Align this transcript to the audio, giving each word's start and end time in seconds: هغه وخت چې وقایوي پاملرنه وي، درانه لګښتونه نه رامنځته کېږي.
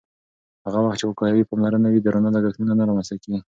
هغه 0.65 0.79
وخت 0.81 0.97
چې 0.99 1.05
وقایوي 1.09 1.47
پاملرنه 1.49 1.87
وي، 1.89 1.99
درانه 2.01 2.29
لګښتونه 2.35 2.73
نه 2.79 2.83
رامنځته 2.89 3.15
کېږي. 3.21 3.39